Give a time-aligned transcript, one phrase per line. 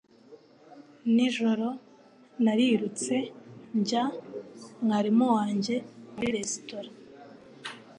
[1.15, 1.67] Nijoro
[2.43, 3.15] narirutse
[3.79, 4.03] njya
[4.83, 5.75] mwarimu wanjye
[6.13, 6.89] muri resitora